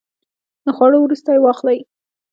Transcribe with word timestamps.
د 0.65 0.65
خوړو 0.75 0.97
وروسته 1.01 1.29
یی 1.33 1.39
واخلئ 1.41 1.79